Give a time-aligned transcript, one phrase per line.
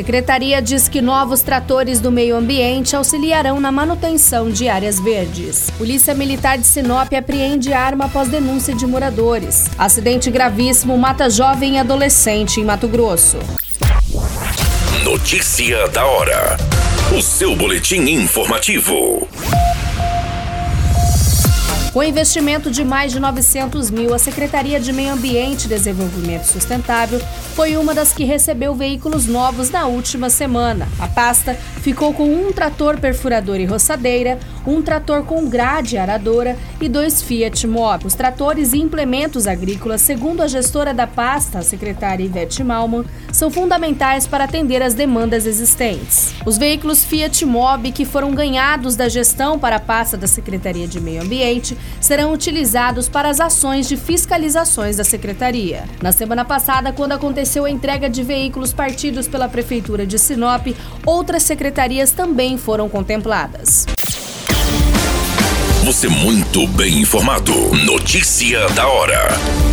[0.00, 5.68] Secretaria diz que novos tratores do meio ambiente auxiliarão na manutenção de áreas verdes.
[5.76, 9.66] Polícia Militar de Sinop apreende arma após denúncia de moradores.
[9.76, 13.36] Acidente gravíssimo mata jovem e adolescente em Mato Grosso.
[15.04, 16.56] Notícia da hora.
[17.14, 19.28] O seu boletim informativo.
[21.92, 27.20] Com investimento de mais de 900 mil, a Secretaria de Meio Ambiente e Desenvolvimento Sustentável
[27.56, 30.86] foi uma das que recebeu veículos novos na última semana.
[31.00, 36.88] A pasta ficou com um trator perfurador e roçadeira, um trator com grade aradora e
[36.88, 38.06] dois Fiat Mobi.
[38.06, 43.50] Os tratores e implementos agrícolas, segundo a gestora da pasta, a secretária Ivete Malman, são
[43.50, 46.34] fundamentais para atender as demandas existentes.
[46.44, 51.00] Os veículos Fiat Mobi que foram ganhados da gestão para a pasta da Secretaria de
[51.00, 55.84] Meio Ambiente serão utilizados para as ações de fiscalizações da secretaria.
[56.02, 60.66] Na semana passada, quando aconteceu a entrega de veículos partidos pela prefeitura de Sinop,
[61.06, 63.86] outras secretarias também foram contempladas.
[65.84, 67.52] Você muito bem informado.
[67.84, 69.69] Notícia da hora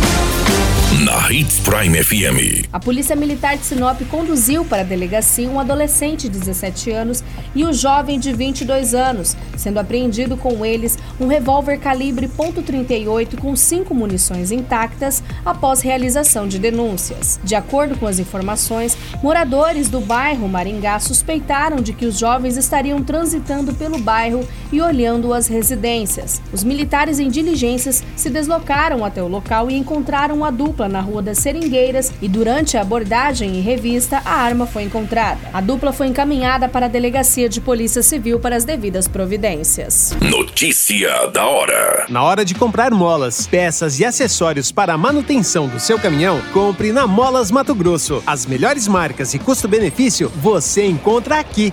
[0.94, 2.66] na Hits Prime FM.
[2.72, 7.22] A Polícia Militar de Sinop conduziu para a delegacia um adolescente de 17 anos
[7.54, 13.54] e um jovem de 22 anos, sendo apreendido com eles um revólver calibre .38 com
[13.54, 17.38] cinco munições intactas após realização de denúncias.
[17.44, 23.02] De acordo com as informações, moradores do bairro Maringá suspeitaram de que os jovens estariam
[23.02, 26.40] transitando pelo bairro e olhando as residências.
[26.50, 31.20] Os militares em diligências se deslocaram até o local e encontraram a dupla na Rua
[31.20, 35.40] das Seringueiras e durante a abordagem e revista a arma foi encontrada.
[35.52, 40.16] A dupla foi encaminhada para a Delegacia de Polícia Civil para as devidas providências.
[40.20, 42.06] Notícia da hora.
[42.08, 46.92] Na hora de comprar molas, peças e acessórios para a manutenção do seu caminhão, compre
[46.92, 48.22] na Molas Mato Grosso.
[48.24, 51.72] As melhores marcas e custo-benefício você encontra aqui.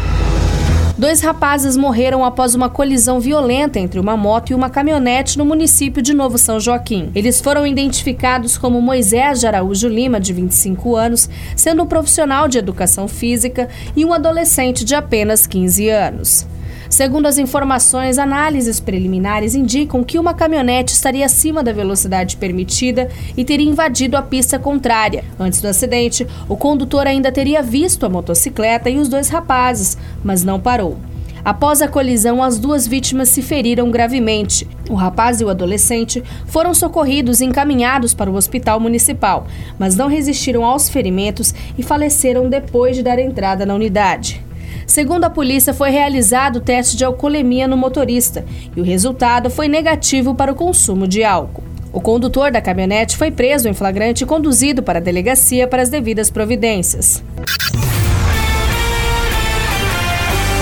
[1.01, 5.99] Dois rapazes morreram após uma colisão violenta entre uma moto e uma caminhonete no município
[5.99, 7.09] de Novo São Joaquim.
[7.15, 12.59] Eles foram identificados como Moisés de Araújo Lima, de 25 anos, sendo um profissional de
[12.59, 16.45] educação física, e um adolescente de apenas 15 anos.
[16.91, 23.07] Segundo as informações, análises preliminares indicam que uma caminhonete estaria acima da velocidade permitida
[23.37, 25.23] e teria invadido a pista contrária.
[25.39, 30.43] Antes do acidente, o condutor ainda teria visto a motocicleta e os dois rapazes, mas
[30.43, 30.97] não parou.
[31.45, 34.67] Após a colisão, as duas vítimas se feriram gravemente.
[34.89, 39.47] O rapaz e o adolescente foram socorridos e encaminhados para o hospital municipal,
[39.79, 44.50] mas não resistiram aos ferimentos e faleceram depois de dar entrada na unidade.
[44.91, 48.43] Segundo a polícia, foi realizado o teste de alcoolemia no motorista
[48.75, 51.63] e o resultado foi negativo para o consumo de álcool.
[51.93, 55.87] O condutor da caminhonete foi preso em flagrante e conduzido para a delegacia para as
[55.87, 57.23] devidas providências.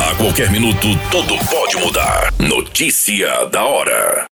[0.07, 2.31] A qualquer minuto, tudo pode mudar.
[2.37, 4.27] Notícia da hora.